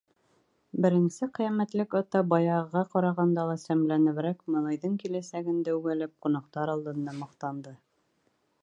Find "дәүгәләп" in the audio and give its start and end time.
5.69-6.17